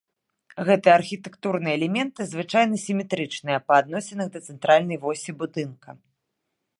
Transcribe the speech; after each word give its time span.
Гэтыя 0.67 0.93
архітэктурныя 0.99 1.73
элементы 1.79 2.21
звычайна 2.31 2.75
сіметрычныя 2.85 3.59
па 3.67 3.73
адносінах 3.81 4.27
да 4.39 4.41
цэнтральнай 4.51 4.97
восі 5.05 5.31
будынка. 5.43 5.89